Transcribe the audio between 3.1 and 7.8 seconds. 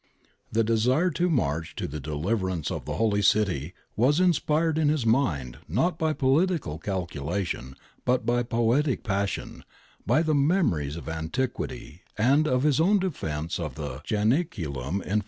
City was inspired in his mind not by political calculation